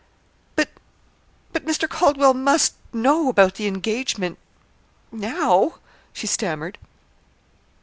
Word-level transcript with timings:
"But 0.55 0.69
but 1.53 1.63
Mr. 1.63 1.87
Calderwell 1.87 2.33
must 2.33 2.73
know 2.91 3.29
about 3.29 3.53
the 3.53 3.67
engagement 3.67 4.39
now," 5.11 5.75
she 6.11 6.25
stammered. 6.25 6.79